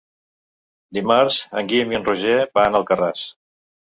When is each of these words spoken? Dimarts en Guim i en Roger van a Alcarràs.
Dimarts 0.97 1.35
en 1.61 1.69
Guim 1.73 1.93
i 1.95 1.99
en 1.99 2.07
Roger 2.09 2.37
van 2.59 2.79
a 2.79 2.83
Alcarràs. 2.83 3.23